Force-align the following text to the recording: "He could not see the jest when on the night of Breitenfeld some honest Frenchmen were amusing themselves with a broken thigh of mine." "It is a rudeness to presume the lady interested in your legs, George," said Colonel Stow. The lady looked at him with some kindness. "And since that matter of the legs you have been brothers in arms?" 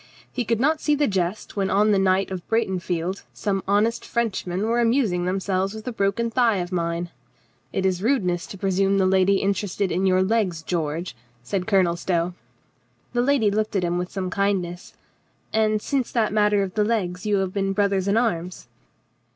"He 0.31 0.45
could 0.45 0.59
not 0.59 0.81
see 0.81 0.95
the 0.95 1.05
jest 1.05 1.55
when 1.55 1.69
on 1.69 1.91
the 1.91 1.99
night 1.99 2.31
of 2.31 2.47
Breitenfeld 2.47 3.21
some 3.33 3.61
honest 3.67 4.03
Frenchmen 4.03 4.63
were 4.65 4.79
amusing 4.79 5.25
themselves 5.25 5.75
with 5.75 5.87
a 5.87 5.91
broken 5.91 6.31
thigh 6.31 6.57
of 6.57 6.71
mine." 6.71 7.11
"It 7.71 7.85
is 7.85 8.01
a 8.01 8.05
rudeness 8.05 8.47
to 8.47 8.57
presume 8.57 8.97
the 8.97 9.05
lady 9.05 9.35
interested 9.37 9.91
in 9.91 10.07
your 10.07 10.23
legs, 10.23 10.63
George," 10.63 11.15
said 11.43 11.67
Colonel 11.67 11.95
Stow. 11.97 12.33
The 13.13 13.21
lady 13.21 13.51
looked 13.51 13.75
at 13.75 13.83
him 13.83 13.99
with 13.99 14.11
some 14.11 14.31
kindness. 14.31 14.95
"And 15.53 15.83
since 15.83 16.11
that 16.13 16.33
matter 16.33 16.63
of 16.63 16.73
the 16.73 16.83
legs 16.83 17.27
you 17.27 17.35
have 17.35 17.53
been 17.53 17.71
brothers 17.71 18.07
in 18.07 18.17
arms?" 18.17 18.69